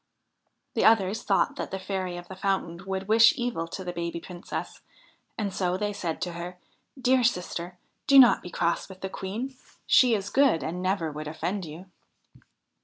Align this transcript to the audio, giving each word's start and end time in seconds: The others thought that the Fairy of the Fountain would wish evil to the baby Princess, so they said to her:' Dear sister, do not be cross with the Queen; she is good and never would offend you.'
The 0.73 0.83
others 0.83 1.21
thought 1.21 1.57
that 1.57 1.69
the 1.69 1.77
Fairy 1.77 2.17
of 2.17 2.27
the 2.27 2.35
Fountain 2.35 2.83
would 2.87 3.07
wish 3.07 3.35
evil 3.37 3.67
to 3.67 3.83
the 3.83 3.93
baby 3.93 4.19
Princess, 4.19 4.81
so 5.51 5.77
they 5.77 5.93
said 5.93 6.19
to 6.23 6.33
her:' 6.33 6.57
Dear 6.99 7.23
sister, 7.23 7.77
do 8.07 8.17
not 8.17 8.41
be 8.41 8.49
cross 8.49 8.89
with 8.89 9.01
the 9.01 9.09
Queen; 9.09 9.55
she 9.85 10.15
is 10.15 10.31
good 10.31 10.63
and 10.63 10.81
never 10.81 11.11
would 11.11 11.27
offend 11.27 11.65
you.' 11.65 11.85